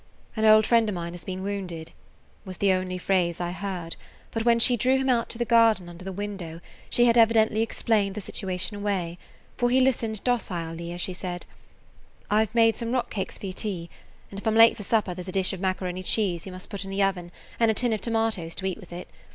[0.35, 1.91] "An old friend of mine has been wounded,"
[2.43, 3.95] was the only phrase I heard;
[4.31, 6.59] but when she drew him out into the gar [Page 92] den under the window
[6.89, 9.19] she had evidently explained the situation away,
[9.57, 11.45] for he listened docilely as she said:
[12.31, 13.91] "I 've made some rock cakes for your tea.
[14.31, 16.51] And if I 'm late for supper, there 's a dish of macaroni cheese you
[16.51, 19.07] must put in the oven and a tin of tomatoes to eat with it.